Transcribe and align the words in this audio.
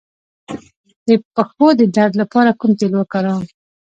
د 1.07 1.09
پښو 1.33 1.67
د 1.79 1.81
درد 1.95 2.13
لپاره 2.21 2.51
کوم 2.59 2.71
تېل 2.79 2.91
وکاروم؟ 2.97 3.43